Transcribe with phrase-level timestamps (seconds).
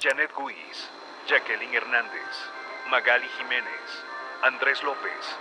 [0.00, 0.88] Janet Guiz,
[1.26, 2.50] Jacqueline Hernández,
[2.88, 4.04] Magali Jiménez,
[4.40, 5.36] Andrés López,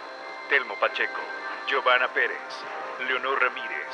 [0.50, 1.22] Telmo Pacheco,
[1.68, 2.38] Giovanna Pérez,
[3.08, 3.88] Leonor Ramírez,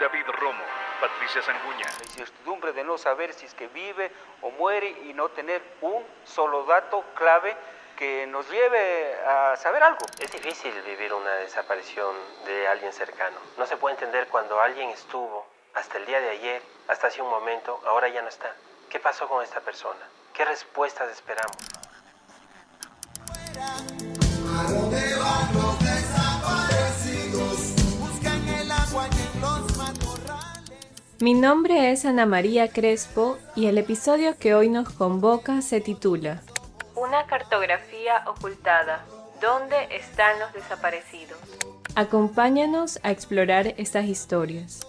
[0.00, 0.64] David Romo,
[1.00, 1.86] Patricia Sanguña.
[2.00, 4.10] La incertidumbre de no saber si es que vive
[4.40, 7.56] o muere y no tener un solo dato clave
[7.96, 10.04] que nos lleve a saber algo.
[10.18, 13.38] Es difícil vivir una desaparición de alguien cercano.
[13.56, 17.30] No se puede entender cuando alguien estuvo hasta el día de ayer, hasta hace un
[17.30, 18.52] momento, ahora ya no está.
[18.92, 20.00] ¿Qué pasó con esta persona?
[20.34, 21.56] ¿Qué respuestas esperamos?
[31.20, 36.42] Mi nombre es Ana María Crespo y el episodio que hoy nos convoca se titula
[36.94, 39.06] Una cartografía ocultada.
[39.40, 41.38] ¿Dónde están los desaparecidos?
[41.94, 44.86] Acompáñanos a explorar estas historias.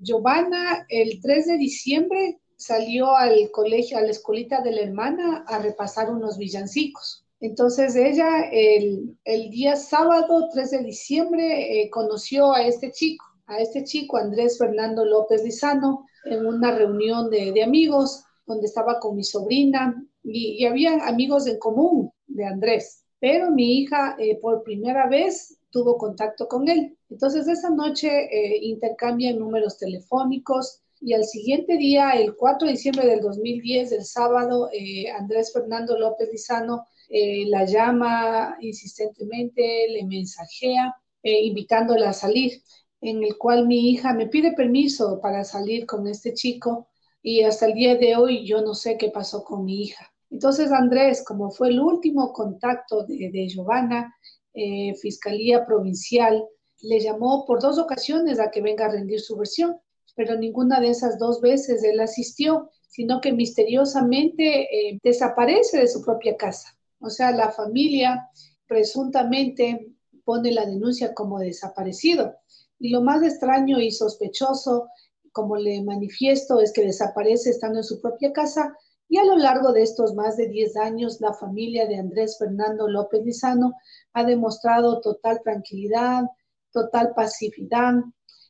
[0.00, 5.58] Giovanna el 3 de diciembre salió al colegio, a la escuelita de la hermana a
[5.58, 7.24] repasar unos villancicos.
[7.40, 9.16] Entonces ella el,
[9.50, 15.04] día sábado 3 de diciembre eh, conoció a este chico, a este chico Andrés Fernando
[15.04, 21.06] López Lizano en una reunión de, amigos donde estaba con mi sobrina y, y había
[21.06, 23.04] amigos en común de Andrés.
[23.20, 26.96] Pero mi hija eh, por primera vez tuvo contacto con él.
[27.08, 33.06] Entonces esa noche eh, intercambian números telefónicos y al siguiente día, el 4 de diciembre
[33.06, 40.94] del 2010, el sábado, eh, Andrés Fernando López Lizano eh, la llama insistentemente, le mensajea,
[41.22, 42.62] invitándola a salir,
[43.00, 46.88] en el cual mi hija me pide permiso para salir con este chico
[47.22, 50.10] y hasta el día de hoy yo no sé qué pasó con mi hija.
[50.30, 54.14] Entonces Andrés, como fue el último contacto de, de Giovanna,
[54.54, 56.44] eh, Fiscalía Provincial
[56.82, 59.76] le llamó por dos ocasiones a que venga a rendir su versión,
[60.16, 66.02] pero ninguna de esas dos veces él asistió, sino que misteriosamente eh, desaparece de su
[66.02, 66.76] propia casa.
[67.00, 68.28] O sea, la familia
[68.66, 72.36] presuntamente pone la denuncia como desaparecido.
[72.78, 74.88] Y lo más extraño y sospechoso,
[75.32, 78.74] como le manifiesto, es que desaparece estando en su propia casa
[79.12, 82.86] y a lo largo de estos más de 10 años, la familia de Andrés Fernando
[82.86, 83.74] López Lizano
[84.12, 86.24] ha demostrado total tranquilidad,
[86.72, 87.94] total pacificidad,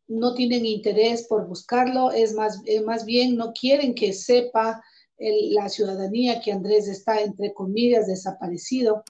[0.09, 4.83] no tienen interés por buscarlo, es más, más bien no quieren que sepa
[5.19, 9.05] la ciudadanía que Andrés está, entre comillas, desaparecido.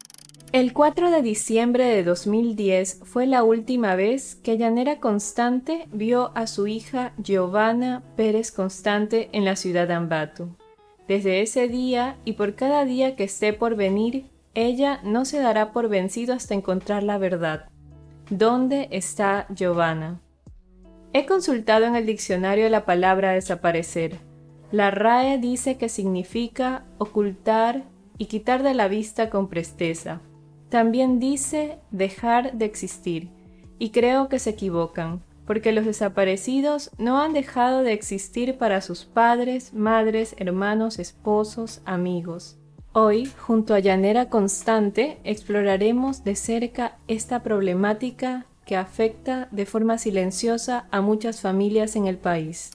[0.53, 6.49] El 4 de diciembre de 2010 fue la última vez que Llanera Constante vio a
[6.49, 10.56] su hija Giovanna Pérez Constante en la ciudad de Ambato.
[11.06, 15.72] Desde ese día y por cada día que esté por venir, ella no se dará
[15.72, 17.69] por vencido hasta encontrar la verdad.
[18.31, 20.21] ¿Dónde está Giovanna?
[21.12, 24.19] He consultado en el diccionario la palabra desaparecer.
[24.71, 27.83] La RAE dice que significa ocultar
[28.19, 30.21] y quitar de la vista con presteza.
[30.69, 33.31] También dice dejar de existir,
[33.81, 39.05] y creo que se equivocan porque los desaparecidos no han dejado de existir para sus
[39.05, 42.59] padres, madres, hermanos, esposos, amigos.
[42.92, 50.88] Hoy, junto a Llanera Constante, exploraremos de cerca esta problemática que afecta de forma silenciosa
[50.90, 52.72] a muchas familias en el país.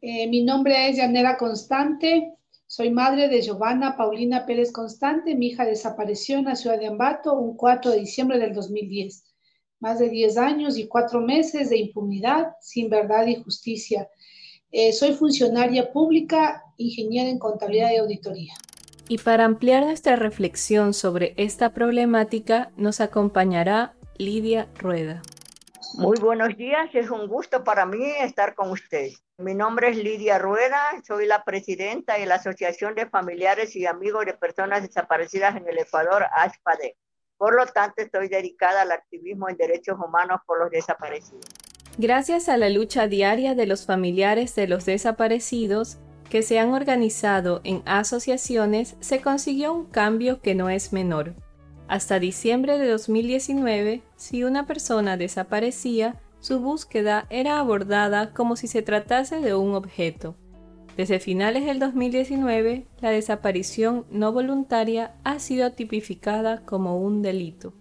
[0.00, 2.34] Eh, mi nombre es Llanera Constante,
[2.66, 7.34] soy madre de Giovanna Paulina Pérez Constante, mi hija desapareció en la ciudad de Ambato
[7.34, 9.32] un 4 de diciembre del 2010
[9.78, 14.08] más de 10 años y 4 meses de impunidad sin verdad y justicia.
[14.70, 18.54] Eh, soy funcionaria pública, ingeniera en contabilidad y auditoría.
[19.12, 25.20] Y para ampliar nuestra reflexión sobre esta problemática nos acompañará Lidia Rueda.
[25.98, 29.22] Muy buenos días, es un gusto para mí estar con ustedes.
[29.36, 34.24] Mi nombre es Lidia Rueda, soy la presidenta de la Asociación de Familiares y Amigos
[34.24, 36.96] de Personas Desaparecidas en el Ecuador, ASPADE.
[37.36, 41.44] Por lo tanto, estoy dedicada al activismo en derechos humanos por los desaparecidos.
[41.98, 45.98] Gracias a la lucha diaria de los familiares de los desaparecidos,
[46.32, 51.34] que se han organizado en asociaciones, se consiguió un cambio que no es menor.
[51.88, 58.80] Hasta diciembre de 2019, si una persona desaparecía, su búsqueda era abordada como si se
[58.80, 60.34] tratase de un objeto,
[60.96, 67.72] desde finales del 2019, la desaparición no voluntaria ha sido tipificada como un delito.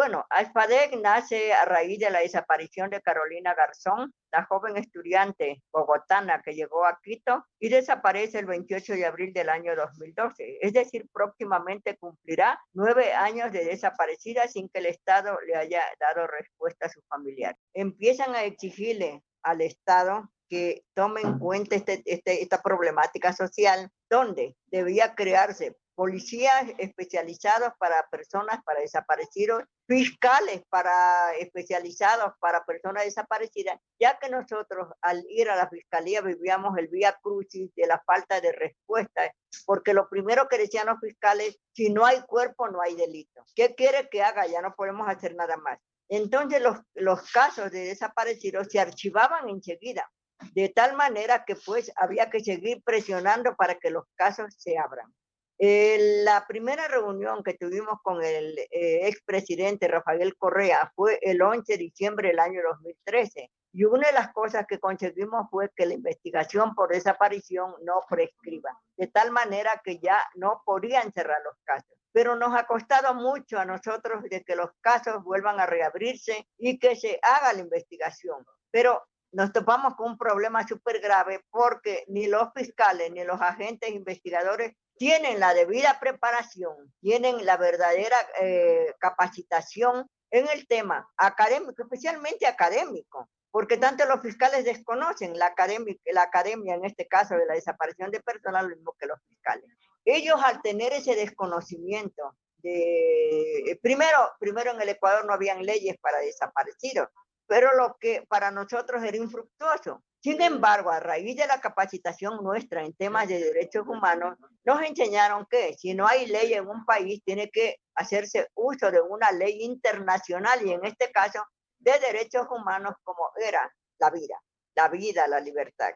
[0.00, 6.40] Bueno, ASPADEC nace a raíz de la desaparición de Carolina Garzón, la joven estudiante bogotana
[6.40, 10.58] que llegó a Quito y desaparece el 28 de abril del año 2012.
[10.60, 16.28] Es decir, próximamente cumplirá nueve años de desaparecida sin que el Estado le haya dado
[16.28, 17.56] respuesta a su familiar.
[17.74, 24.54] Empiezan a exigirle al Estado que tome en cuenta este, este, esta problemática social, donde
[24.66, 34.16] debía crearse policías especializados para personas para desaparecidos, fiscales para especializados para personas desaparecidas, ya
[34.20, 38.52] que nosotros al ir a la fiscalía vivíamos el vía crucis de la falta de
[38.52, 39.22] respuesta,
[39.66, 43.42] porque lo primero que decían los fiscales, si no hay cuerpo no hay delito.
[43.56, 44.46] ¿Qué quiere que haga?
[44.46, 45.80] Ya no podemos hacer nada más.
[46.08, 50.08] Entonces los, los casos de desaparecidos se archivaban enseguida,
[50.52, 55.12] de tal manera que pues había que seguir presionando para que los casos se abran.
[55.60, 61.72] Eh, la primera reunión que tuvimos con el eh, expresidente Rafael Correa fue el 11
[61.72, 63.50] de diciembre del año 2013.
[63.72, 68.70] Y una de las cosas que conseguimos fue que la investigación por desaparición no prescriba,
[68.96, 71.98] de tal manera que ya no podían cerrar los casos.
[72.12, 76.78] Pero nos ha costado mucho a nosotros de que los casos vuelvan a reabrirse y
[76.78, 78.46] que se haga la investigación.
[78.70, 79.02] Pero
[79.32, 84.74] nos topamos con un problema súper grave porque ni los fiscales ni los agentes investigadores
[84.98, 93.28] tienen la debida preparación, tienen la verdadera eh, capacitación en el tema académico, especialmente académico,
[93.50, 98.10] porque tanto los fiscales desconocen la academia, la academia, en este caso de la desaparición
[98.10, 99.70] de personas, lo mismo que los fiscales.
[100.04, 106.18] Ellos al tener ese desconocimiento, de, primero, primero en el Ecuador no habían leyes para
[106.18, 107.08] desaparecidos,
[107.46, 110.02] pero lo que para nosotros era infructuoso.
[110.20, 115.46] Sin embargo, a raíz de la capacitación nuestra en temas de derechos humanos, nos enseñaron
[115.48, 119.62] que si no hay ley en un país, tiene que hacerse uso de una ley
[119.62, 121.40] internacional y en este caso
[121.78, 124.42] de derechos humanos como era la vida,
[124.74, 125.90] la vida, la libertad.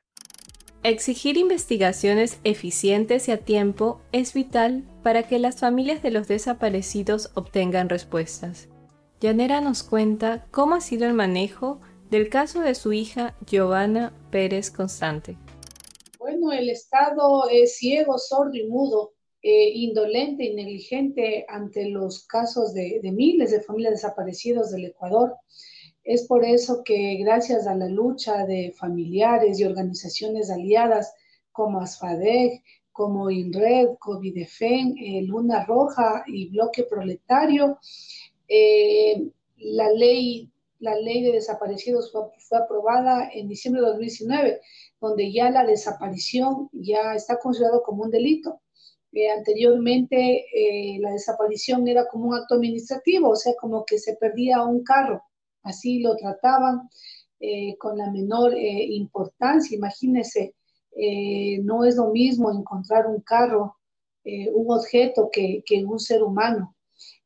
[0.84, 7.30] Exigir investigaciones eficientes y a tiempo es vital para que las familias de los desaparecidos
[7.34, 8.68] obtengan respuestas.
[9.20, 11.80] Yanera nos cuenta cómo ha sido el manejo
[12.12, 15.38] del caso de su hija Giovanna Pérez Constante.
[16.18, 22.74] Bueno, el Estado es ciego, sordo y mudo, eh, indolente y negligente ante los casos
[22.74, 25.36] de, miles de familias desaparecidas del Ecuador.
[26.04, 31.14] Es por eso que gracias a la lucha de familiares y organizaciones aliadas
[31.50, 32.62] como ASFADEC,
[32.92, 37.78] como INRED, COVIDEFEN, eh, Luna Roja y Bloque Proletario,
[38.48, 42.22] eh, la, ley, la ley de desaparecidos fue,
[42.58, 44.60] aprobada en diciembre de 2019,
[45.00, 48.60] donde ya la desaparición ya está considerado como un delito.
[49.12, 54.16] Eh, anteriormente eh, la desaparición era como un acto administrativo, o sea, como que se
[54.16, 55.22] perdía un carro,
[55.62, 56.88] así lo trataban
[57.78, 59.76] con la menor importancia.
[59.76, 60.54] Imagínense,
[61.64, 63.76] no es lo mismo encontrar un carro,
[64.24, 66.76] un objeto que un ser humano.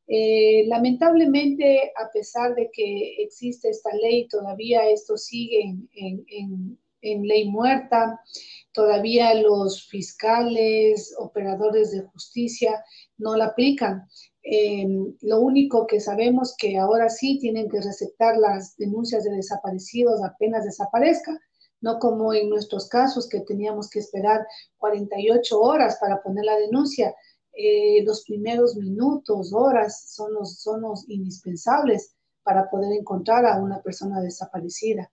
[0.07, 8.19] Eh, lamentablemente, a pesar de que existe esta ley, todavía esto sigue en, ley muerta,
[8.73, 12.83] todavía los fiscales, operadores de justicia
[13.17, 14.07] no la aplican.
[14.43, 20.23] Em, lo único que sabemos que ahora sí tienen que receptar las denuncias de desaparecidos
[20.23, 21.37] apenas desaparezca,
[21.81, 24.45] no como en nuestros casos que teníamos que esperar
[24.77, 27.13] 48 horas para poner la denuncia.
[27.59, 32.13] Eh, los primeros minutos, horas son los, son los indispensables
[32.43, 35.11] para poder encontrar a una persona desaparecida.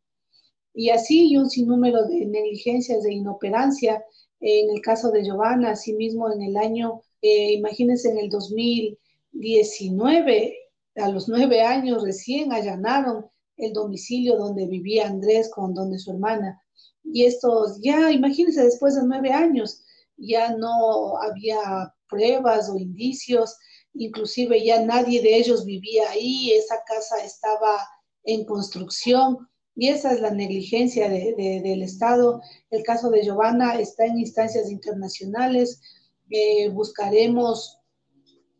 [0.75, 4.05] Y así un sinnúmero de negligencias, de inoperancia.
[4.41, 10.55] En el caso de Giovanna, asimismo en el año, eh, imagínense en el 2019,
[10.97, 13.25] a los nueve años recién allanaron
[13.57, 16.61] el domicilio donde vivía Andrés con donde su hermana.
[17.03, 19.83] Y estos, ya imagínense, después de nueve años,
[20.17, 23.57] ya no había pruebas o indicios,
[23.95, 27.77] inclusive ya nadie de ellos vivía ahí, esa casa estaba
[28.25, 32.41] en construcción y esa es la negligencia del Estado.
[32.71, 35.81] El caso de Giovanna está en instancias internacionales.
[36.31, 37.79] Eh, buscaremos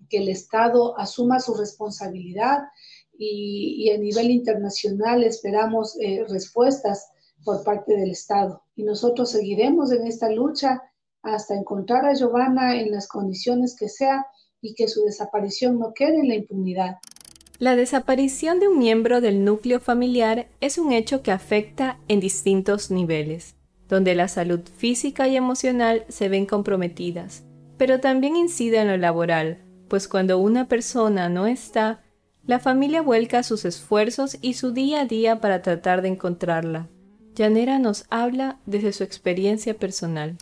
[0.09, 2.59] que el Estado asuma su responsabilidad
[3.17, 7.09] y, a nivel internacional esperamos eh, respuestas
[7.45, 8.65] por parte del Estado.
[8.75, 10.83] Y nosotros seguiremos en esta lucha
[11.25, 14.27] hasta encontrar a Giovanna en las condiciones que sea
[14.61, 16.99] y que su desaparición no quede en la impunidad.
[17.59, 22.91] La desaparición de un miembro del núcleo familiar es un hecho que afecta en distintos
[22.91, 23.55] niveles,
[23.89, 27.45] donde la salud física y emocional se ven comprometidas,
[27.77, 32.03] pero también incide en lo laboral, pues cuando una persona no está,
[32.47, 36.89] la familia vuelca sus esfuerzos y su día a día para tratar de encontrarla.
[37.35, 40.37] Llanera nos habla desde su experiencia personal.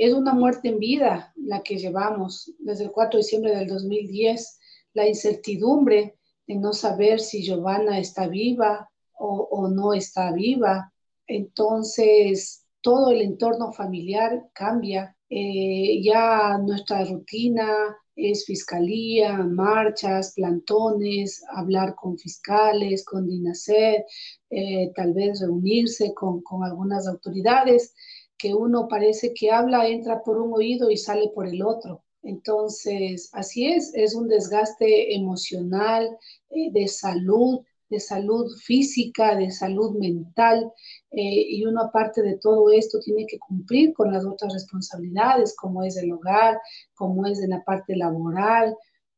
[0.00, 4.58] Es una muerte en vida la que llevamos desde el 4 de diciembre del 2010,
[4.94, 6.16] la incertidumbre
[6.46, 10.90] de no saber si Giovanna está viva o, no está viva,
[11.26, 15.14] entonces todo el entorno familiar cambia.
[15.28, 17.68] Eh, ya nuestra rutina
[18.16, 24.06] es fiscalía, marchas, plantones, hablar con fiscales, con DINASER,
[24.48, 27.92] eh, tal vez reunirse con algunas autoridades,
[28.40, 32.02] que uno parece que habla, entra por un oído y sale por el otro.
[32.22, 36.16] Entonces, así es, es un desgaste emocional,
[36.50, 40.72] eh, de salud, de salud física, de salud mental,
[41.10, 45.82] eh, y uno aparte de todo esto tiene que cumplir con las otras responsabilidades, como
[45.82, 46.58] es el hogar,
[46.94, 48.76] como es en la parte laboral.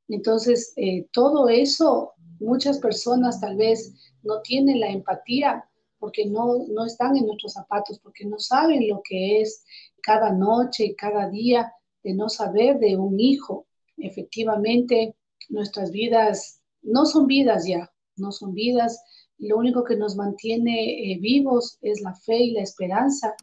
[0.08, 5.64] Entonces, eh, todo eso, muchas personas tal vez no tienen la empatía
[6.02, 9.64] porque no, no están en nuestros zapatos, porque no saben lo que es
[10.02, 13.68] cada noche, cada día de no saber de un hijo.
[13.96, 15.14] Efectivamente,
[15.48, 19.00] nuestras vidas no son vidas ya, no son vidas.
[19.38, 23.36] Lo único que nos mantiene eh, vivos es la fe y la esperanza.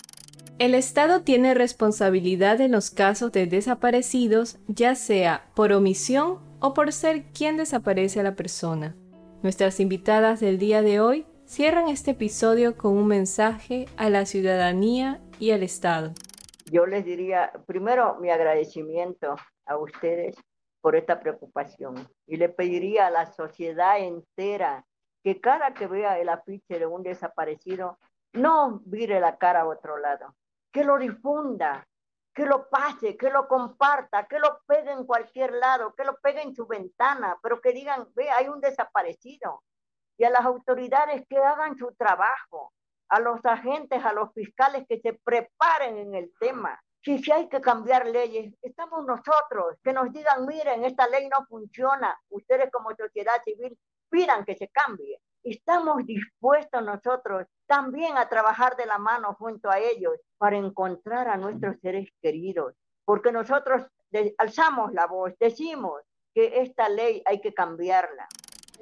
[0.58, 6.92] El Estado tiene responsabilidad en los casos de desaparecidos, ya sea por omisión o por
[6.92, 8.98] ser quien desaparece a la persona.
[9.44, 15.20] Nuestras invitadas del día de hoy cierran este episodio con un mensaje a la ciudadanía
[15.40, 16.12] y al Estado.
[16.72, 20.36] Yo les diría, primero, mi agradecimiento a ustedes
[20.80, 22.08] por esta preocupación.
[22.28, 24.86] Y le pediría a la sociedad entera
[25.24, 27.98] que cada que vea el afiche de un desaparecido,
[28.32, 30.36] no vire la cara a otro lado,
[30.72, 31.88] que lo difunda,
[32.32, 36.44] que lo pase, que lo comparta, que lo pegue en cualquier lado, que lo pegue
[36.44, 39.64] en su ventana, pero que digan, ve, hay un desaparecido.
[40.20, 42.72] Y a las autoridades que hagan su trabajo,
[43.08, 46.80] a los agentes, a los fiscales que se preparen en el tema.
[47.02, 51.46] Si, si hay que cambiar leyes, estamos nosotros, que nos digan, miren, esta ley no
[51.48, 53.76] funciona, ustedes como sociedad civil
[54.10, 55.20] pidan que se cambie.
[55.44, 61.38] Estamos dispuestos nosotros también a trabajar de la mano junto a ellos para encontrar a
[61.38, 63.84] nuestros seres queridos, porque nosotros
[64.38, 66.02] alzamos la voz, decimos
[66.34, 68.28] que esta ley hay que cambiarla.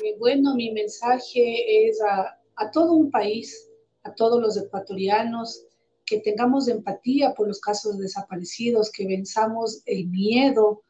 [0.03, 3.69] Eh, bueno, mi mensaje es a, a todo un país,
[4.03, 5.63] a todos los ecuatorianos,
[6.07, 10.83] que tengamos empatía por los casos desaparecidos, que venzamos el miedo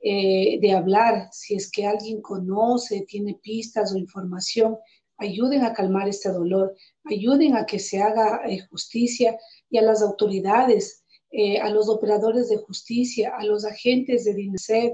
[0.00, 1.28] eh, de hablar.
[1.30, 4.76] Si es que alguien conoce, tiene pistas o información,
[5.18, 9.38] ayuden a calmar este dolor, ayuden a que se haga eh, justicia
[9.70, 14.92] y a las autoridades, eh, a los operadores de justicia, a los agentes de DINSED,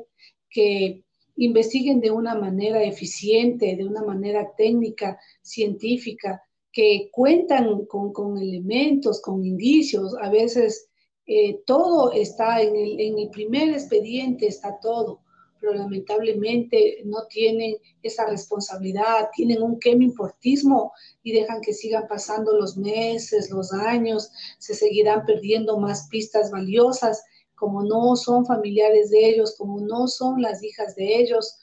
[0.50, 1.04] que
[1.38, 6.42] investiguen de una manera eficiente, de una manera técnica, científica,
[6.72, 10.88] que cuentan con, elementos, con indicios, a veces
[11.26, 15.20] eh, todo está en el, primer expediente, está todo,
[15.60, 20.92] pero lamentablemente no tienen esa responsabilidad, tienen un importismo
[21.22, 27.24] y dejan que sigan pasando los meses, los años, se seguirán perdiendo más pistas valiosas,
[27.58, 31.58] como no son familiares de ellos, como no son las hijas de ellos,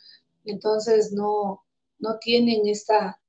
[0.46, 1.64] entonces no,
[2.00, 3.20] no tienen esta,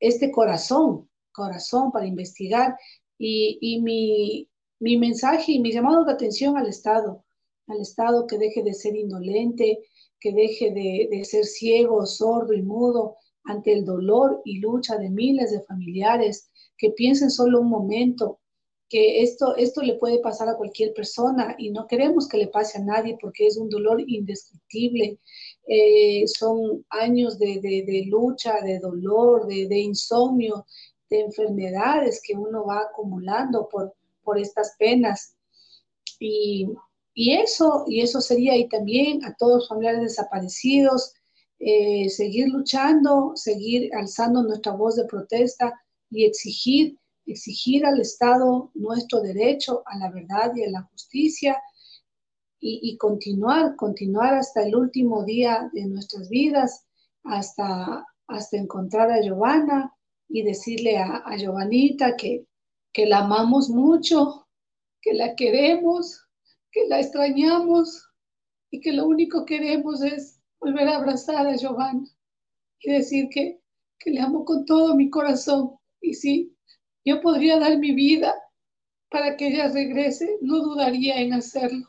[0.00, 2.76] este corazón corazón para investigar.
[3.18, 4.48] Y, mi,
[4.98, 7.24] mensaje y mi llamado de atención al Estado,
[7.68, 9.78] al Estado que deje de ser indolente,
[10.20, 15.50] que deje de, ser ciego, sordo y mudo ante el dolor y lucha de miles
[15.50, 18.40] de familiares, que piensen solo un momento
[18.92, 22.76] que esto, esto le puede pasar a cualquier persona y no queremos que le pase
[22.76, 25.18] a nadie porque es un dolor indescriptible.
[25.66, 30.66] Eh, son años de, lucha, de dolor, de, de insomnio
[31.08, 35.36] de enfermedades que uno va acumulando por, por estas penas.
[36.18, 36.68] Y,
[37.14, 41.14] eso, y eso sería, y también a todos los familiares desaparecidos,
[41.60, 45.72] eh, seguir luchando, seguir alzando nuestra voz de protesta
[46.10, 51.56] y exigir, exigir al Estado nuestro derecho a la verdad y a la justicia
[52.64, 56.86] y, continuar, continuar hasta el último día de nuestras vidas,
[57.24, 59.92] hasta, hasta encontrar a Giovanna,
[60.28, 62.46] y decirle a, a Giovanita que,
[62.92, 64.46] que la amamos mucho,
[65.00, 66.26] que la queremos,
[66.70, 68.08] que la extrañamos
[68.70, 72.08] y que lo único que queremos es volver a abrazar a Giovanna
[72.80, 73.60] y decir que,
[73.98, 75.76] que le amo con todo mi corazón.
[76.00, 76.51] Y si
[77.04, 78.34] yo podría dar mi vida
[79.10, 81.86] para que ella regrese, no dudaría en hacerlo.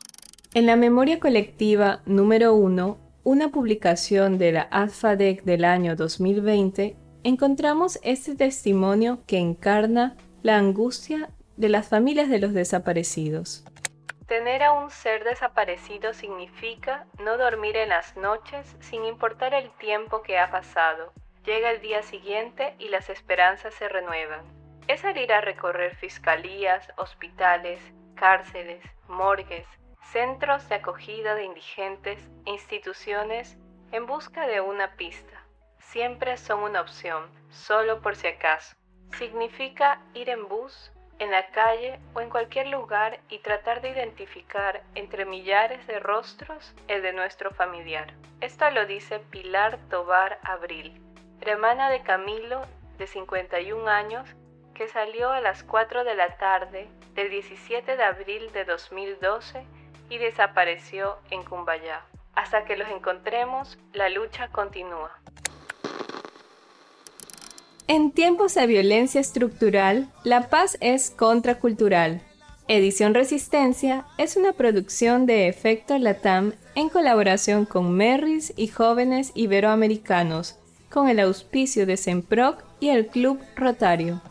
[0.52, 7.98] En la memoria colectiva número uno, una publicación de la AFADEC del año 2020 encontramos
[8.02, 13.64] este testimonio que encarna la angustia de las familias de los desaparecidos.
[14.26, 20.22] Tener a un ser desaparecido significa no dormir en las noches sin importar el tiempo
[20.22, 21.12] que ha pasado.
[21.46, 24.63] Llega el día siguiente y las esperanzas se renuevan.
[24.88, 27.80] Es salir a recorrer fiscalías, hospitales,
[28.14, 29.66] cárceles, morgues,
[30.12, 33.56] centros de acogida de indigentes, instituciones
[33.92, 35.42] en busca de una pista.
[35.78, 38.74] Siempre son una opción, solo por si acaso.
[39.18, 44.82] Significa ir en bus, en la calle o en cualquier lugar y tratar de identificar
[44.94, 48.12] entre millares de rostros el de nuestro familiar.
[48.40, 51.00] Esto lo dice Pilar Tobar Abril,
[51.40, 52.62] hermana de Camilo,
[52.98, 54.28] de 51 años,
[54.74, 59.64] que salió a las 4 de la tarde del 17 de abril de 2012
[60.10, 62.04] y desapareció en Cumbayá.
[62.34, 65.12] Hasta que los encontremos, la lucha continúa.
[67.86, 72.22] En tiempos de violencia estructural, la paz es contracultural.
[72.66, 80.58] Edición Resistencia es una producción de Efecto Latam en colaboración con Merris y jóvenes iberoamericanos,
[80.90, 84.22] con el auspicio de Semproc y el Club Rotario.